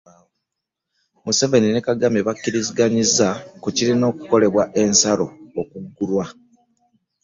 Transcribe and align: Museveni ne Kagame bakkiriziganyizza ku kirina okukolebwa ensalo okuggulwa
Museveni 1.23 1.69
ne 1.71 1.81
Kagame 1.87 2.19
bakkiriziganyizza 2.27 3.27
ku 3.61 3.67
kirina 3.75 4.05
okukolebwa 4.11 4.63
ensalo 4.81 5.25
okuggulwa 5.61 6.25